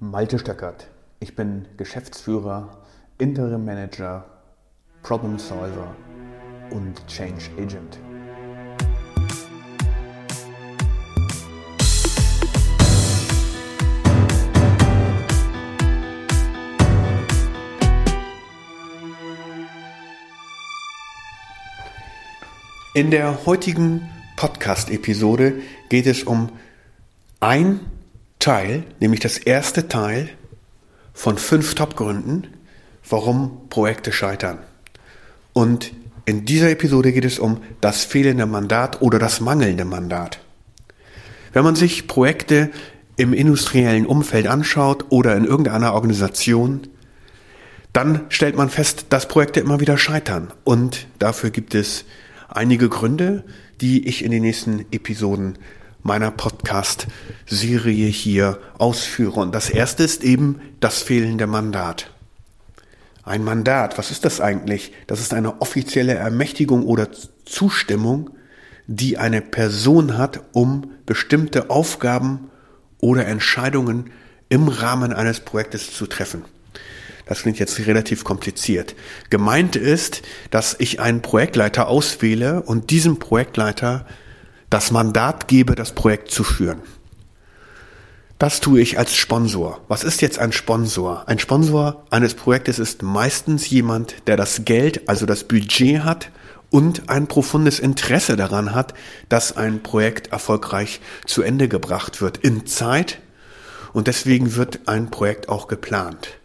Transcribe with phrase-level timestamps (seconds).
[0.00, 0.86] Malte Stöckert.
[1.18, 2.84] Ich bin Geschäftsführer,
[3.18, 4.24] Interim Manager,
[5.02, 5.96] Problem Solver
[6.70, 7.98] und Change Agent.
[22.94, 26.50] In der heutigen Podcast-Episode geht es um
[27.40, 27.80] ein
[28.48, 30.30] Teil, nämlich das erste Teil
[31.12, 32.46] von fünf Top-Gründen,
[33.06, 34.60] warum Projekte scheitern.
[35.52, 35.92] Und
[36.24, 40.40] in dieser Episode geht es um das fehlende Mandat oder das mangelnde Mandat.
[41.52, 42.70] Wenn man sich Projekte
[43.18, 46.88] im industriellen Umfeld anschaut oder in irgendeiner Organisation,
[47.92, 50.54] dann stellt man fest, dass Projekte immer wieder scheitern.
[50.64, 52.06] Und dafür gibt es
[52.48, 53.44] einige Gründe,
[53.82, 55.58] die ich in den nächsten Episoden
[56.02, 59.40] meiner Podcast-Serie hier ausführe.
[59.40, 62.10] Und das erste ist eben das fehlende Mandat.
[63.24, 64.92] Ein Mandat, was ist das eigentlich?
[65.06, 67.08] Das ist eine offizielle Ermächtigung oder
[67.44, 68.30] Zustimmung,
[68.86, 72.50] die eine Person hat, um bestimmte Aufgaben
[73.00, 74.10] oder Entscheidungen
[74.48, 76.44] im Rahmen eines Projektes zu treffen.
[77.26, 78.94] Das klingt jetzt relativ kompliziert.
[79.28, 84.06] Gemeint ist, dass ich einen Projektleiter auswähle und diesem Projektleiter
[84.70, 86.82] das Mandat gebe, das Projekt zu führen.
[88.38, 89.80] Das tue ich als Sponsor.
[89.88, 91.24] Was ist jetzt ein Sponsor?
[91.26, 96.30] Ein Sponsor eines Projektes ist meistens jemand, der das Geld, also das Budget hat
[96.70, 98.94] und ein profundes Interesse daran hat,
[99.28, 103.18] dass ein Projekt erfolgreich zu Ende gebracht wird in Zeit
[103.92, 106.37] und deswegen wird ein Projekt auch geplant.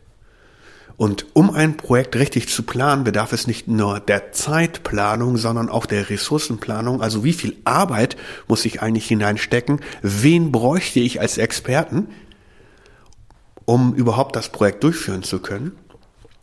[0.95, 5.85] Und um ein Projekt richtig zu planen, bedarf es nicht nur der Zeitplanung, sondern auch
[5.85, 7.01] der Ressourcenplanung.
[7.01, 8.15] Also wie viel Arbeit
[8.47, 9.81] muss ich eigentlich hineinstecken?
[10.01, 12.07] Wen bräuchte ich als Experten,
[13.65, 15.71] um überhaupt das Projekt durchführen zu können?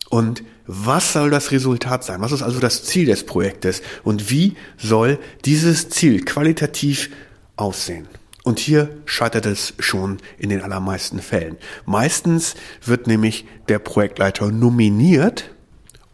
[0.09, 2.21] Und was soll das Resultat sein?
[2.21, 3.83] Was ist also das Ziel des Projektes?
[4.03, 7.11] Und wie soll dieses Ziel qualitativ
[7.57, 8.09] aussehen?
[8.43, 11.59] Und hier scheitert es schon in den allermeisten Fällen.
[11.85, 15.51] Meistens wird nämlich der Projektleiter nominiert,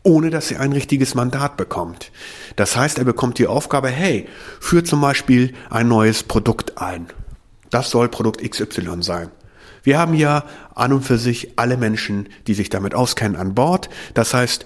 [0.03, 2.10] ohne dass er ein richtiges Mandat bekommt.
[2.56, 4.28] Das heißt, er bekommt die Aufgabe, hey,
[4.60, 7.06] führ zum Beispiel ein neues Produkt ein.
[7.70, 9.31] Das soll Produkt XY sein.
[9.82, 10.44] Wir haben ja
[10.75, 13.88] an und für sich alle Menschen, die sich damit auskennen, an Bord.
[14.15, 14.65] Das heißt,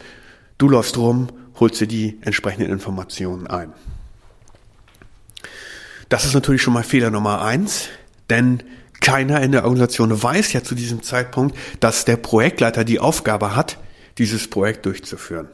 [0.56, 1.28] du läufst rum,
[1.58, 3.72] holst dir die entsprechenden Informationen ein.
[6.10, 7.88] Das ist natürlich schon mal Fehler Nummer eins,
[8.30, 8.64] denn
[9.00, 13.78] keiner in der Organisation weiß ja zu diesem Zeitpunkt, dass der Projektleiter die Aufgabe hat,
[14.18, 15.48] dieses Projekt durchzuführen.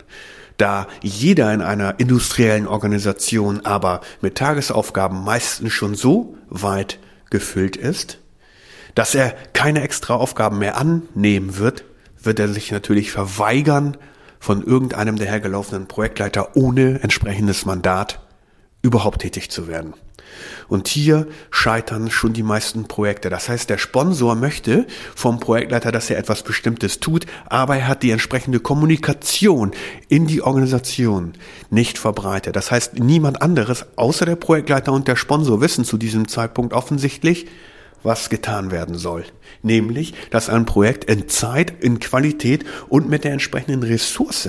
[0.56, 8.18] Da jeder in einer industriellen Organisation aber mit Tagesaufgaben meistens schon so weit gefüllt ist,
[8.94, 11.84] dass er keine extra Aufgaben mehr annehmen wird,
[12.22, 13.98] wird er sich natürlich verweigern,
[14.40, 18.20] von irgendeinem der hergelaufenen Projektleiter ohne entsprechendes Mandat
[18.80, 19.92] überhaupt tätig zu werden.
[20.68, 23.30] Und hier scheitern schon die meisten Projekte.
[23.30, 28.02] Das heißt, der Sponsor möchte vom Projektleiter, dass er etwas Bestimmtes tut, aber er hat
[28.02, 29.72] die entsprechende Kommunikation
[30.08, 31.34] in die Organisation
[31.70, 32.56] nicht verbreitet.
[32.56, 37.46] Das heißt, niemand anderes außer der Projektleiter und der Sponsor wissen zu diesem Zeitpunkt offensichtlich,
[38.02, 39.24] was getan werden soll.
[39.62, 44.48] Nämlich, dass ein Projekt in Zeit, in Qualität und mit der entsprechenden Ressource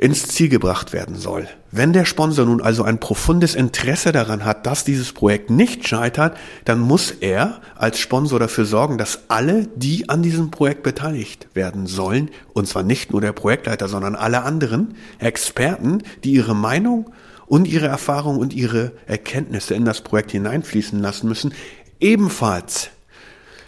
[0.00, 1.46] ins Ziel gebracht werden soll.
[1.70, 6.38] Wenn der Sponsor nun also ein profundes Interesse daran hat, dass dieses Projekt nicht scheitert,
[6.64, 11.86] dann muss er als Sponsor dafür sorgen, dass alle, die an diesem Projekt beteiligt werden
[11.86, 17.12] sollen, und zwar nicht nur der Projektleiter, sondern alle anderen Experten, die ihre Meinung
[17.44, 21.52] und ihre Erfahrung und ihre Erkenntnisse in das Projekt hineinfließen lassen müssen,
[22.00, 22.88] ebenfalls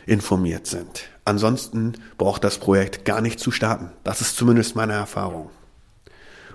[0.07, 1.11] informiert sind.
[1.27, 3.91] Ansonsten braucht das Projekt gar nicht zu starten.
[4.03, 5.51] Das ist zumindest meine Erfahrung.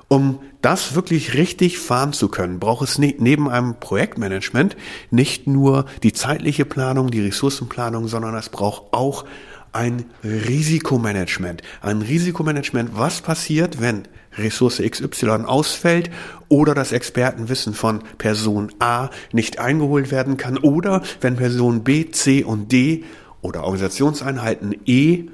[0.09, 4.77] Um das wirklich richtig fahren zu können, braucht es neben einem Projektmanagement
[5.11, 9.25] nicht nur die zeitliche Planung, die Ressourcenplanung, sondern es braucht auch
[9.73, 11.61] ein Risikomanagement.
[11.81, 14.07] Ein Risikomanagement, was passiert, wenn
[14.37, 16.09] Ressource XY ausfällt
[16.47, 22.43] oder das Expertenwissen von Person A nicht eingeholt werden kann oder wenn Person B, C
[22.43, 23.03] und D
[23.41, 25.25] oder Organisationseinheiten E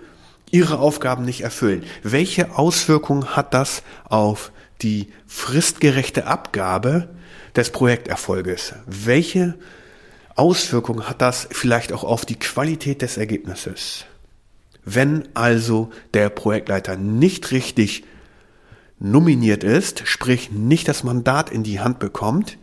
[0.52, 1.84] ihre Aufgaben nicht erfüllen.
[2.04, 7.10] Welche Auswirkungen hat das auf die fristgerechte Abgabe
[7.56, 8.74] des Projekterfolges.
[8.86, 9.56] Welche
[10.36, 14.06] Auswirkungen hat das vielleicht auch auf die Qualität des Ergebnisses?
[14.86, 18.04] Wenn also der Projektleiter nicht richtig
[19.00, 22.58] nominiert ist, sprich nicht das Mandat in die Hand bekommt,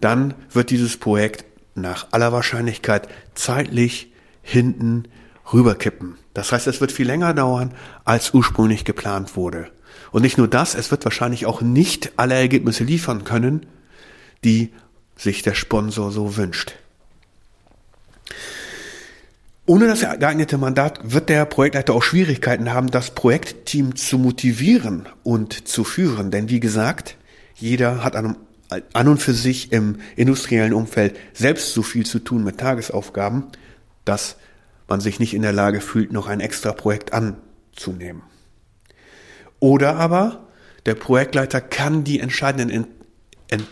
[0.00, 1.44] dann wird dieses Projekt
[1.74, 4.12] nach aller Wahrscheinlichkeit zeitlich
[4.42, 5.04] hinten
[5.52, 6.16] rüberkippen.
[6.34, 7.74] Das heißt, es wird viel länger dauern,
[8.04, 9.70] als ursprünglich geplant wurde.
[10.10, 13.66] Und nicht nur das, es wird wahrscheinlich auch nicht alle Ergebnisse liefern können,
[14.44, 14.72] die
[15.16, 16.74] sich der Sponsor so wünscht.
[19.66, 25.68] Ohne das geeignete Mandat wird der Projektleiter auch Schwierigkeiten haben, das Projektteam zu motivieren und
[25.68, 26.30] zu führen.
[26.30, 27.18] Denn wie gesagt,
[27.54, 28.36] jeder hat an,
[28.94, 33.44] und für sich im industriellen Umfeld selbst so viel zu tun mit Tagesaufgaben,
[34.06, 34.36] dass
[34.88, 38.22] man sich nicht in der Lage fühlt, noch ein extra Projekt anzunehmen.
[39.60, 40.46] Oder aber
[40.86, 42.86] der Projektleiter kann die entscheidenden,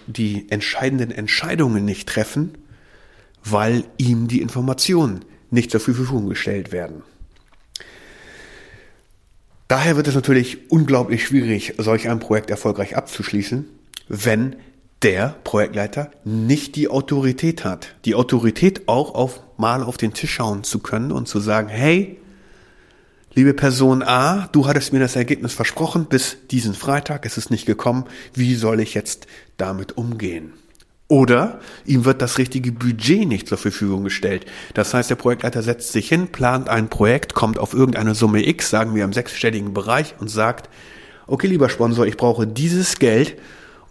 [0.07, 2.59] die entscheidenden Entscheidungen nicht treffen,
[3.45, 7.03] weil ihm die Informationen nicht zur Verfügung gestellt werden.
[9.69, 13.65] Daher wird es natürlich unglaublich schwierig, solch ein Projekt erfolgreich abzuschließen,
[14.09, 14.57] wenn
[15.03, 17.95] der Projektleiter nicht die Autorität hat.
[18.05, 22.19] Die Autorität auch auf mal auf den Tisch schauen zu können und zu sagen, hey,
[23.37, 27.67] liebe Person A, du hattest mir das Ergebnis versprochen bis diesen Freitag, es ist nicht
[27.67, 29.27] gekommen, wie soll ich jetzt
[29.59, 30.55] damit umgehen?
[31.09, 34.47] Oder ihm wird das richtige Budget nicht zur Verfügung gestellt.
[34.75, 38.71] Das heißt, der Projektleiter setzt sich hin, plant ein Projekt, kommt auf irgendeine Summe X,
[38.71, 40.69] sagen wir im sechsstelligen Bereich und sagt,
[41.27, 43.39] okay, lieber Sponsor, ich brauche dieses Geld,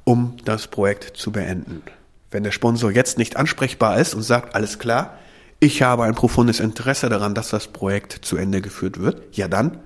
[0.03, 1.83] um das Projekt zu beenden.
[2.31, 5.19] Wenn der Sponsor jetzt nicht ansprechbar ist und sagt, alles klar,
[5.65, 9.79] ich habe ein profundes Interesse daran, dass das Projekt zu Ende geführt wird, ja dann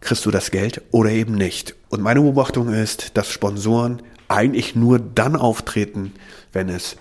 [0.00, 1.74] kriegst du das Geld oder eben nicht.
[1.88, 6.12] Und meine Beobachtung ist, dass Sponsoren eigentlich nur dann auftreten,
[6.52, 6.96] wenn es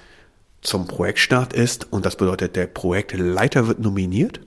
[0.61, 1.91] zum Projektstart ist.
[1.91, 4.39] Und das bedeutet, der Projektleiter wird nominiert.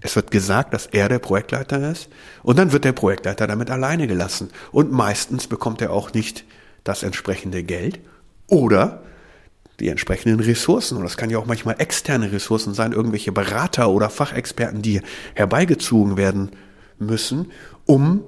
[0.00, 2.08] Es wird gesagt, dass er der Projektleiter ist.
[2.44, 4.50] Und dann wird der Projektleiter damit alleine gelassen.
[4.70, 6.44] Und meistens bekommt er auch nicht
[6.84, 7.98] das entsprechende Geld.
[8.46, 9.02] Oder
[9.80, 10.96] die entsprechenden Ressourcen.
[10.96, 15.00] Und das kann ja auch manchmal externe Ressourcen sein, irgendwelche Berater oder Fachexperten, die
[15.34, 16.50] herbeigezogen werden
[16.98, 17.52] müssen,
[17.86, 18.24] um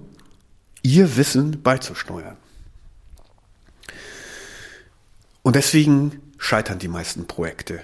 [0.83, 2.37] ihr Wissen beizusteuern.
[5.43, 7.81] Und deswegen scheitern die meisten Projekte.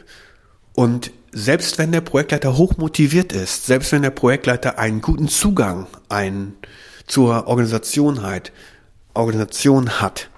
[0.74, 5.86] Und selbst wenn der Projektleiter hoch motiviert ist, selbst wenn der Projektleiter einen guten Zugang
[6.08, 6.54] ein,
[7.06, 8.52] zur Organisation hat,
[9.14, 10.28] Organisation hat,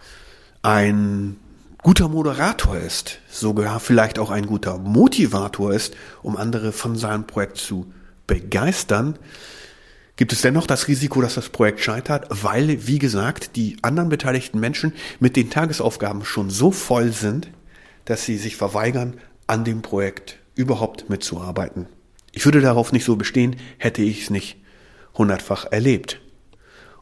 [0.62, 1.36] ein
[1.82, 7.58] guter Moderator ist, sogar vielleicht auch ein guter Motivator ist, um andere von seinem Projekt
[7.58, 7.92] zu
[8.26, 9.18] begeistern,
[10.16, 14.58] gibt es dennoch das Risiko, dass das Projekt scheitert, weil, wie gesagt, die anderen beteiligten
[14.58, 17.48] Menschen mit den Tagesaufgaben schon so voll sind,
[18.04, 19.14] dass sie sich verweigern,
[19.46, 21.86] an dem Projekt überhaupt mitzuarbeiten.
[22.32, 24.56] Ich würde darauf nicht so bestehen, hätte ich es nicht
[25.14, 26.20] hundertfach erlebt.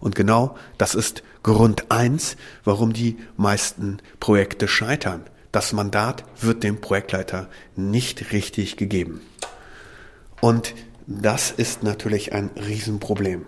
[0.00, 5.22] Und genau das ist Grund eins, warum die meisten Projekte scheitern.
[5.52, 9.20] Das Mandat wird dem Projektleiter nicht richtig gegeben.
[10.40, 10.74] Und
[11.06, 13.46] das ist natürlich ein Riesenproblem.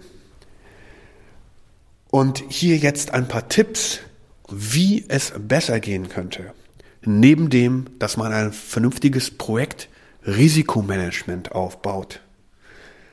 [2.11, 4.00] Und hier jetzt ein paar Tipps,
[4.49, 6.55] wie es besser gehen könnte.
[7.03, 9.89] Neben dem, dass man ein vernünftiges Projekt
[10.25, 12.21] Risikomanagement aufbaut.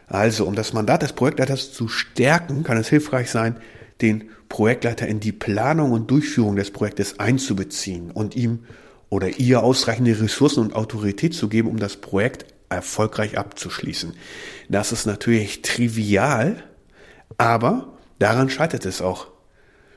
[0.07, 3.57] Also, um das Mandat des Projektleiters zu stärken, kann es hilfreich sein,
[4.01, 8.65] den Projektleiter in die Planung und Durchführung des Projektes einzubeziehen und ihm
[9.09, 14.13] oder ihr ausreichende Ressourcen und Autorität zu geben, um das Projekt erfolgreich abzuschließen.
[14.69, 16.63] Das ist natürlich trivial,
[17.37, 19.27] aber daran scheitert es auch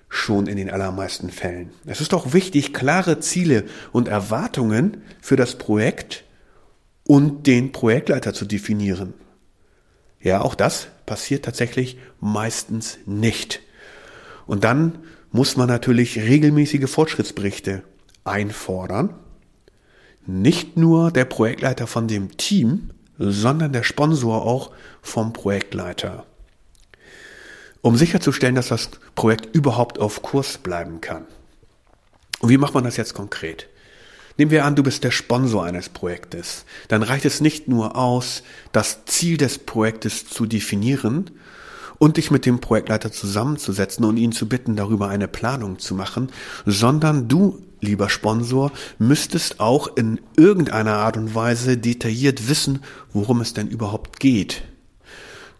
[0.08, 1.70] schon in den allermeisten Fällen.
[1.84, 6.24] Es ist doch wichtig, klare Ziele und Erwartungen für das Projekt
[7.06, 9.14] und den Projektleiter zu definieren.
[10.20, 13.60] Ja, auch das passiert tatsächlich meistens nicht.
[14.46, 14.98] Und dann
[15.30, 17.82] muss man natürlich regelmäßige Fortschrittsberichte
[18.24, 19.14] einfordern
[20.28, 24.70] nicht nur der Projektleiter von dem Team, sondern der Sponsor auch
[25.00, 26.26] vom Projektleiter.
[27.80, 31.24] Um sicherzustellen, dass das Projekt überhaupt auf Kurs bleiben kann.
[32.40, 33.68] Und wie macht man das jetzt konkret?
[34.38, 36.64] Nehmen wir an, du bist der Sponsor eines Projektes.
[36.86, 41.32] Dann reicht es nicht nur aus, das Ziel des Projektes zu definieren
[41.98, 46.30] und dich mit dem Projektleiter zusammenzusetzen und ihn zu bitten, darüber eine Planung zu machen,
[46.64, 53.54] sondern du lieber Sponsor, müsstest auch in irgendeiner Art und Weise detailliert wissen, worum es
[53.54, 54.62] denn überhaupt geht.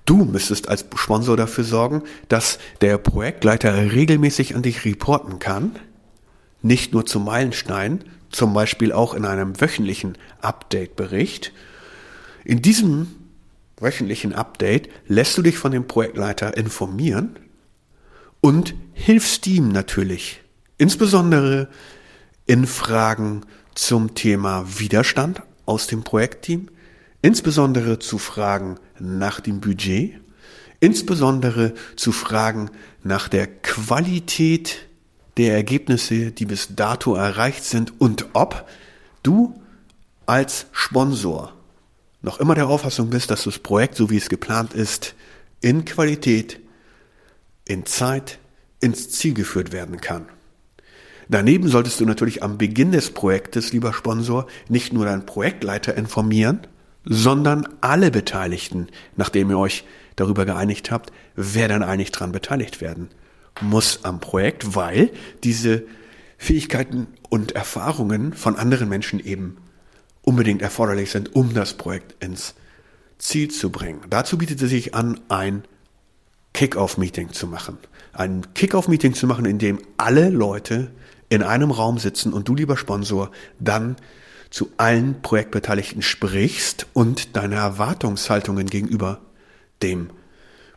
[0.05, 5.77] Du müsstest als Sponsor dafür sorgen, dass der Projektleiter regelmäßig an dich reporten kann,
[6.63, 11.53] nicht nur zu Meilensteinen, zum Beispiel auch in einem wöchentlichen Update-Bericht.
[12.45, 13.09] In diesem
[13.79, 17.39] wöchentlichen Update lässt du dich von dem Projektleiter informieren
[18.41, 20.41] und hilfst ihm natürlich,
[20.77, 21.69] insbesondere
[22.47, 23.43] in Fragen
[23.75, 26.69] zum Thema Widerstand aus dem Projektteam,
[27.23, 30.15] insbesondere zu fragen nach dem Budget,
[30.81, 32.71] insbesondere zu fragen
[33.03, 34.88] nach der Qualität
[35.39, 38.69] der Ergebnisse, die bis dato erreicht sind und ob
[39.23, 39.55] du
[40.27, 41.53] als Sponsor
[42.21, 45.15] noch immer der Auffassung bist, dass das Projekt, so wie es geplant ist,
[45.61, 46.59] in Qualität,
[47.65, 48.39] in Zeit,
[48.81, 50.27] ins Ziel geführt werden kann.
[51.29, 56.61] Daneben solltest du natürlich am Beginn des Projektes, lieber Sponsor, nicht nur deinen Projektleiter informieren,
[57.05, 59.85] sondern alle Beteiligten, nachdem ihr euch
[60.17, 63.09] darüber geeinigt habt, wer dann eigentlich dran beteiligt werden
[63.61, 65.11] muss am Projekt, weil
[65.45, 65.85] diese
[66.37, 69.57] Fähigkeiten und Erfahrungen von anderen Menschen eben
[70.23, 72.55] unbedingt erforderlich sind, um das Projekt ins
[73.19, 74.01] Ziel zu bringen.
[74.09, 75.65] Dazu bietet es sich an, ein
[76.53, 77.79] Kick-Off-Meeting zu machen.
[78.13, 80.91] Ein Kick-Off-Meeting zu machen, in dem alle Leute
[81.29, 83.97] in einem Raum sitzen und du, lieber Sponsor, dann
[84.51, 89.21] zu allen Projektbeteiligten sprichst und deine Erwartungshaltungen gegenüber
[89.83, 90.11] dem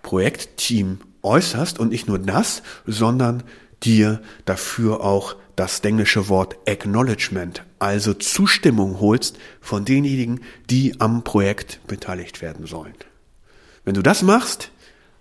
[0.02, 3.44] Projektteam äußerst und nicht nur das, sondern
[3.84, 11.82] dir dafür auch das englische Wort Acknowledgement, also Zustimmung holst von denjenigen, die am Projekt
[11.88, 12.96] beteiligt werden sollen.
[13.84, 14.72] Wenn du das machst,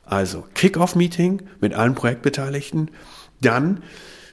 [0.05, 2.91] also Kick-off-Meeting mit allen Projektbeteiligten,
[3.41, 3.83] dann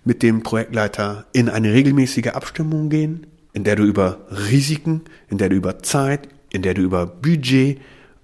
[0.03, 5.49] mit dem Projektleiter in eine regelmäßige Abstimmung gehen, in der du über Risiken, in der
[5.49, 7.79] du über Zeit, in der du über Budget,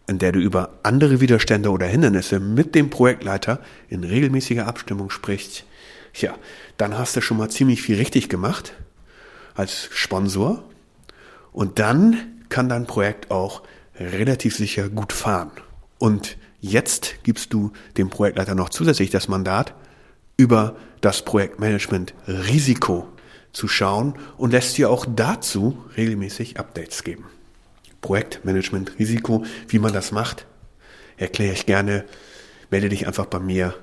[0.07, 5.65] in der du über andere Widerstände oder Hindernisse mit dem Projektleiter in regelmäßiger Abstimmung sprichst,
[6.15, 6.35] ja,
[6.77, 8.73] dann hast du schon mal ziemlich viel richtig gemacht
[9.55, 10.63] als Sponsor
[11.51, 12.17] und dann
[12.49, 13.63] kann dein Projekt auch
[13.99, 15.51] relativ sicher gut fahren.
[15.97, 19.73] Und jetzt gibst du dem Projektleiter noch zusätzlich das Mandat,
[20.37, 23.07] über das Projektmanagement Risiko
[23.51, 27.25] zu schauen und lässt dir auch dazu regelmäßig Updates geben.
[28.03, 30.45] Projektmanagement Risiko, wie man das macht,
[31.17, 32.05] erkläre ich gerne.
[32.69, 33.73] Melde dich einfach bei mir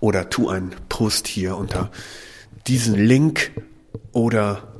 [0.00, 1.92] oder tu einen Post hier unter
[2.66, 3.52] diesen Link
[4.10, 4.74] oder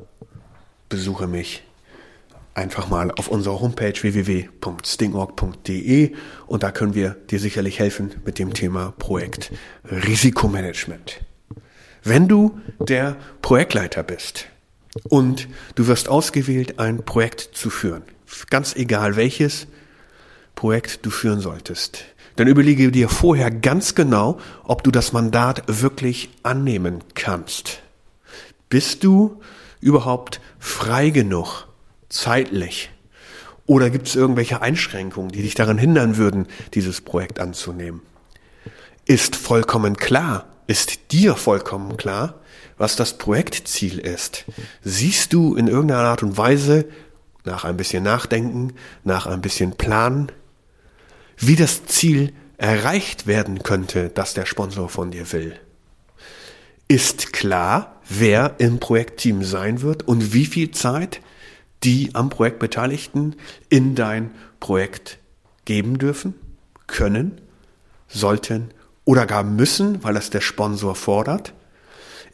[0.89, 1.63] besuche mich
[2.53, 6.11] einfach mal auf unserer Homepage www.stingorg.de
[6.47, 9.53] und da können wir dir sicherlich helfen mit dem Thema Projekt
[9.85, 11.21] Risikomanagement.
[12.03, 14.49] Wenn du der Projektleiter bist
[15.09, 18.03] und du wirst ausgewählt, ein Projekt zu führen,
[18.49, 19.67] ganz egal welches
[20.55, 26.29] Projekt du führen solltest, dann überlege dir vorher ganz genau, ob du das Mandat wirklich
[26.43, 27.81] annehmen kannst.
[28.69, 29.41] Bist du
[29.81, 31.67] überhaupt frei genug,
[32.09, 32.89] zeitlich?
[33.65, 38.01] Oder gibt es irgendwelche Einschränkungen, die dich daran hindern würden, dieses Projekt anzunehmen?
[39.05, 42.39] Ist vollkommen klar, ist dir vollkommen klar,
[42.77, 44.45] was das Projektziel ist?
[44.83, 46.85] Siehst du in irgendeiner Art und Weise,
[47.45, 50.31] nach ein bisschen Nachdenken, nach ein bisschen Planen,
[51.37, 55.59] wie das Ziel erreicht werden könnte, das der Sponsor von dir will.
[56.87, 61.21] Ist klar, wer im Projektteam sein wird und wie viel Zeit
[61.83, 63.35] die am Projekt Beteiligten
[63.69, 65.17] in dein Projekt
[65.65, 66.35] geben dürfen,
[66.87, 67.41] können,
[68.07, 68.71] sollten
[69.05, 71.53] oder gar müssen, weil es der Sponsor fordert?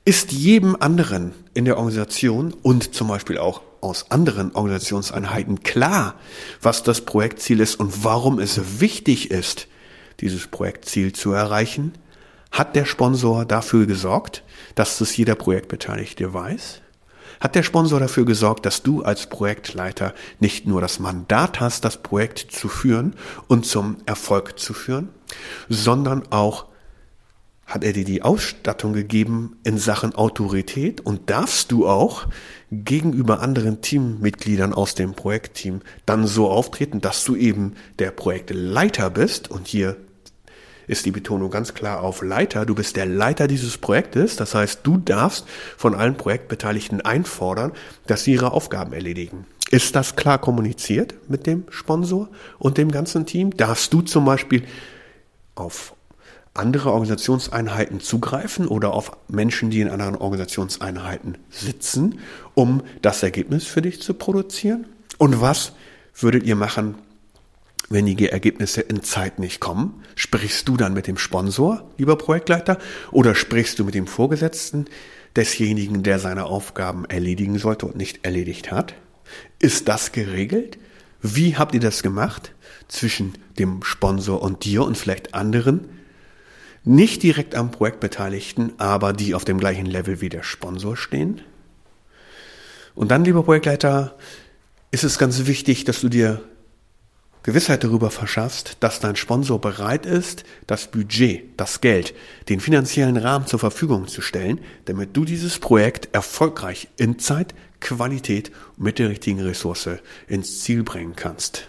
[0.05, 6.15] Ist jedem anderen in der Organisation und zum Beispiel auch aus anderen Organisationseinheiten klar,
[6.61, 9.67] was das Projektziel ist und warum es wichtig ist,
[10.19, 11.93] dieses Projektziel zu erreichen?
[12.51, 14.43] Hat der Sponsor dafür gesorgt,
[14.75, 16.81] dass das jeder Projektbeteiligte weiß?
[17.39, 22.01] Hat der Sponsor dafür gesorgt, dass du als Projektleiter nicht nur das Mandat hast, das
[22.01, 23.15] Projekt zu führen
[23.47, 25.09] und zum Erfolg zu führen,
[25.69, 26.65] sondern auch
[27.69, 32.27] hat er dir die Ausstattung gegeben in Sachen Autorität und darfst du auch
[32.71, 39.51] gegenüber anderen Teammitgliedern aus dem Projektteam dann so auftreten, dass du eben der Projektleiter bist
[39.51, 39.97] und hier
[40.87, 42.65] ist die Betonung ganz klar auf Leiter.
[42.65, 44.35] Du bist der Leiter dieses Projektes.
[44.35, 45.45] Das heißt, du darfst
[45.77, 47.73] von allen Projektbeteiligten einfordern,
[48.07, 49.45] dass sie ihre Aufgaben erledigen.
[49.69, 53.55] Ist das klar kommuniziert mit dem Sponsor und dem ganzen Team?
[53.55, 54.63] Darfst du zum Beispiel
[55.53, 55.93] auf
[56.59, 62.19] andere Organisationseinheiten zugreifen oder auf Menschen, die in anderen Organisationseinheiten sitzen,
[62.53, 64.85] um das Ergebnis für dich zu produzieren?
[65.17, 65.73] Und was
[66.13, 66.95] würdet ihr machen,
[67.89, 70.03] wenn die Ergebnisse in Zeit nicht kommen?
[70.15, 72.77] Sprichst du dann mit dem Sponsor, lieber Projektleiter,
[73.11, 74.85] oder sprichst du mit dem Vorgesetzten
[75.35, 78.93] desjenigen, der seine Aufgaben erledigen sollte und nicht erledigt hat?
[79.59, 80.77] Ist das geregelt?
[81.21, 82.53] Wie habt ihr das gemacht
[82.87, 85.98] zwischen dem Sponsor und dir und vielleicht anderen
[86.83, 91.41] nicht direkt am Projekt Beteiligten, aber die auf dem gleichen Level wie der Sponsor stehen.
[92.95, 94.17] Und dann, lieber Projektleiter,
[94.91, 96.41] ist es ganz wichtig, dass du dir
[97.43, 102.13] Gewissheit darüber verschaffst, dass dein Sponsor bereit ist, das Budget, das Geld,
[102.49, 108.51] den finanziellen Rahmen zur Verfügung zu stellen, damit du dieses Projekt erfolgreich in Zeit, Qualität
[108.75, 109.89] und mit der richtigen Ressource
[110.27, 111.68] ins Ziel bringen kannst.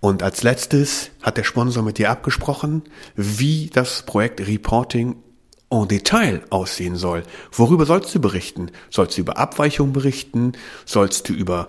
[0.00, 2.82] Und als letztes hat der Sponsor mit dir abgesprochen,
[3.16, 5.16] wie das Projekt Reporting
[5.70, 7.24] en Detail aussehen soll.
[7.52, 8.70] Worüber sollst du berichten?
[8.90, 10.52] Sollst du über Abweichungen berichten?
[10.86, 11.68] Sollst du über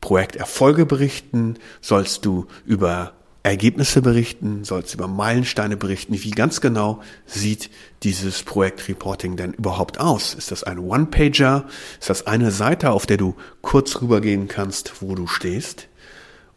[0.00, 1.58] Projekterfolge berichten?
[1.80, 4.64] Sollst du über Ergebnisse berichten?
[4.64, 6.14] Sollst du über Meilensteine berichten?
[6.14, 7.70] Wie ganz genau sieht
[8.02, 10.34] dieses Projektreporting denn überhaupt aus?
[10.34, 11.66] Ist das ein One-Pager?
[12.00, 15.88] Ist das eine Seite, auf der du kurz rübergehen kannst, wo du stehst?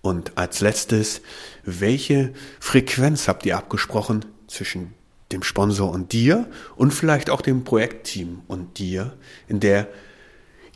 [0.02, 1.22] Und als letztes,
[1.64, 4.94] welche Frequenz habt ihr abgesprochen zwischen
[5.32, 9.14] dem Sponsor und dir und vielleicht auch dem Projektteam und dir,
[9.48, 9.88] in der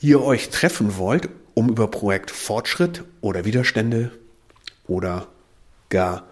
[0.02, 4.12] ihr euch treffen wollt, um über Projektfortschritt oder Widerstände
[4.86, 5.28] oder
[5.90, 6.28] gar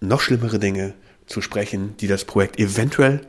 [0.00, 0.94] noch schlimmere Dinge
[1.26, 3.26] zu sprechen, die das Projekt eventuell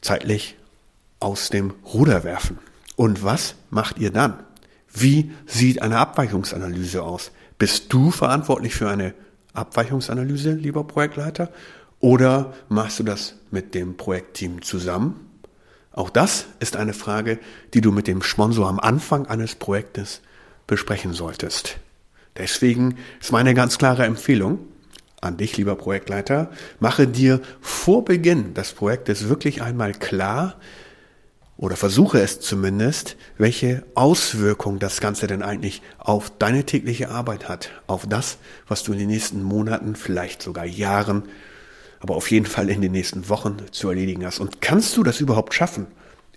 [0.00, 0.56] zeitlich
[1.18, 2.58] aus dem Ruder werfen.
[2.96, 4.42] Und was macht ihr dann?
[4.92, 7.32] Wie sieht eine Abweichungsanalyse aus?
[7.60, 9.12] Bist du verantwortlich für eine
[9.52, 11.50] Abweichungsanalyse, lieber Projektleiter?
[11.98, 15.28] Oder machst du das mit dem Projektteam zusammen?
[15.92, 17.38] Auch das ist eine Frage,
[17.74, 20.22] die du mit dem Sponsor am Anfang eines Projektes
[20.66, 21.76] besprechen solltest.
[22.38, 24.60] Deswegen ist meine ganz klare Empfehlung
[25.20, 30.56] an dich, lieber Projektleiter, mache dir vor Beginn des Projektes wirklich einmal klar,
[31.60, 37.70] oder versuche es zumindest, welche Auswirkung das Ganze denn eigentlich auf deine tägliche Arbeit hat,
[37.86, 41.24] auf das, was du in den nächsten Monaten, vielleicht sogar Jahren
[42.00, 44.40] aber auf jeden Fall in den nächsten Wochen zu erledigen hast.
[44.40, 45.86] Und kannst du das überhaupt schaffen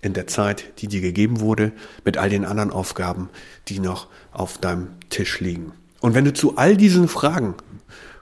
[0.01, 1.71] in der Zeit, die dir gegeben wurde,
[2.03, 3.29] mit all den anderen Aufgaben,
[3.69, 5.71] die noch auf deinem Tisch liegen?
[6.01, 7.55] Und wenn du zu all diesen Fragen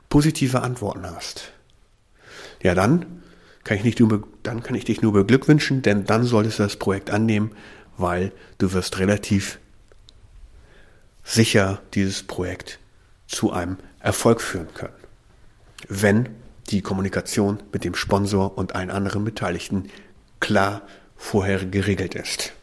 [0.08, 1.52] positive Antworten hast,
[2.62, 3.21] ja dann
[3.64, 6.78] kann ich, nicht nur, dann kann ich dich nur beglückwünschen, denn dann solltest du das
[6.78, 7.52] Projekt annehmen,
[7.98, 9.60] weil du wirst relativ
[11.24, 12.80] sicher dieses Projekt
[13.28, 14.94] zu einem Erfolg führen können.
[15.88, 16.30] Wenn
[16.70, 19.90] die Kommunikation mit dem Sponsor und allen anderen Beteiligten
[20.40, 20.82] klar
[21.16, 22.54] vorher geregelt ist.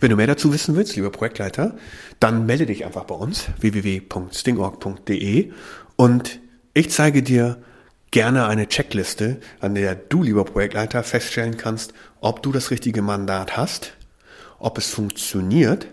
[0.00, 1.76] Wenn du mehr dazu wissen willst, lieber Projektleiter,
[2.20, 5.52] dann melde dich einfach bei uns www.stingorg.de
[5.96, 6.40] und
[6.74, 7.62] ich zeige dir
[8.16, 13.58] gerne eine Checkliste, an der du, lieber Projektleiter, feststellen kannst, ob du das richtige Mandat
[13.58, 13.92] hast,
[14.58, 15.86] ob es funktioniert,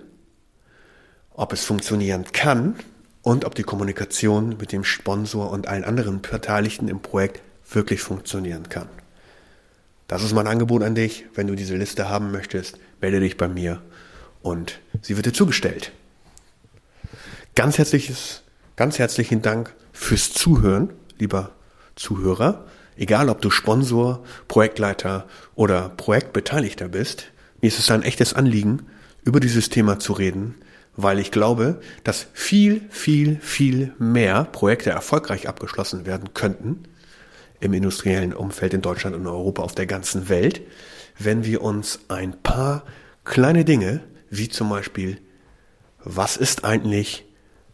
[1.31, 2.75] ob es funktionieren kann
[3.23, 8.69] und ob die Kommunikation mit dem Sponsor und allen anderen Beteiligten im Projekt wirklich funktionieren
[8.69, 8.87] kann.
[10.07, 11.25] Das ist mein Angebot an dich.
[11.35, 13.81] Wenn du diese Liste haben möchtest, melde dich bei mir
[14.41, 15.91] und sie wird dir zugestellt.
[17.55, 18.43] Ganz herzliches,
[18.77, 21.51] ganz herzlichen Dank fürs Zuhören, lieber
[21.95, 22.65] Zuhörer.
[22.95, 28.87] Egal, ob du Sponsor, Projektleiter oder Projektbeteiligter bist, mir ist es ein echtes Anliegen,
[29.23, 30.55] über dieses Thema zu reden,
[30.95, 36.83] weil ich glaube, dass viel, viel, viel mehr Projekte erfolgreich abgeschlossen werden könnten
[37.59, 40.61] im industriellen Umfeld in Deutschland und Europa, auf der ganzen Welt,
[41.17, 42.83] wenn wir uns ein paar
[43.23, 45.21] kleine Dinge, wie zum Beispiel,
[46.03, 47.25] was ist eigentlich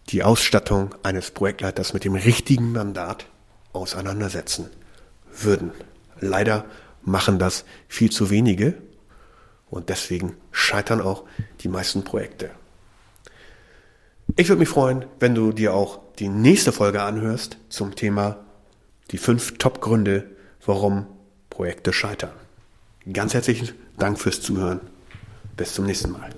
[0.09, 3.25] die Ausstattung eines Projektleiters mit dem richtigen Mandat
[3.73, 4.69] auseinandersetzen
[5.31, 5.71] würden.
[6.19, 6.65] Leider
[7.03, 8.75] machen das viel zu wenige
[9.69, 11.23] und deswegen scheitern auch
[11.61, 12.51] die meisten Projekte.
[14.35, 18.37] Ich würde mich freuen, wenn du dir auch die nächste Folge anhörst zum Thema
[19.11, 20.29] die fünf Top-Gründe,
[20.65, 21.07] warum
[21.49, 22.31] Projekte scheitern.
[23.11, 24.81] Ganz herzlichen Dank fürs Zuhören.
[25.57, 26.29] Bis zum nächsten Mal.